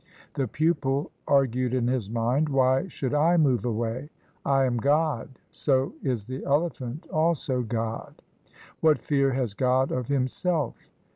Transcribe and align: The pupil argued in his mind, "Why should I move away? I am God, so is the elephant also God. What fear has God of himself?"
The 0.33 0.47
pupil 0.47 1.11
argued 1.27 1.75
in 1.75 1.87
his 1.87 2.09
mind, 2.09 2.49
"Why 2.49 2.87
should 2.87 3.13
I 3.13 3.37
move 3.37 3.63
away? 3.65 4.09
I 4.43 4.65
am 4.65 4.77
God, 4.77 5.29
so 5.51 5.93
is 6.01 6.25
the 6.25 6.43
elephant 6.43 7.05
also 7.13 7.61
God. 7.61 8.15
What 8.79 8.97
fear 8.97 9.33
has 9.33 9.53
God 9.53 9.91
of 9.91 10.07
himself?" 10.07 10.89